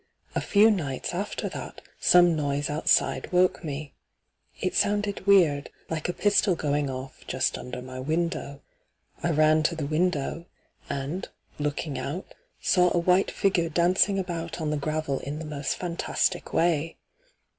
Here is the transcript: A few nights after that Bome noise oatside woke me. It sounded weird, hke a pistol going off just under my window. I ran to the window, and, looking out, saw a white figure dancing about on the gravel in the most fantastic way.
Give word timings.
A 0.33 0.41
few 0.41 0.71
nights 0.71 1.13
after 1.13 1.47
that 1.49 1.79
Bome 2.11 2.35
noise 2.35 2.69
oatside 2.69 3.31
woke 3.31 3.63
me. 3.63 3.93
It 4.59 4.73
sounded 4.73 5.27
weird, 5.27 5.69
hke 5.91 6.09
a 6.09 6.13
pistol 6.13 6.55
going 6.55 6.89
off 6.89 7.23
just 7.27 7.55
under 7.55 7.83
my 7.83 7.99
window. 7.99 8.61
I 9.21 9.29
ran 9.29 9.61
to 9.61 9.75
the 9.75 9.85
window, 9.85 10.47
and, 10.89 11.29
looking 11.59 11.99
out, 11.99 12.33
saw 12.59 12.89
a 12.91 12.97
white 12.99 13.29
figure 13.29 13.69
dancing 13.69 14.17
about 14.17 14.59
on 14.59 14.71
the 14.71 14.75
gravel 14.77 15.19
in 15.19 15.37
the 15.37 15.45
most 15.45 15.75
fantastic 15.77 16.51
way. 16.51 16.97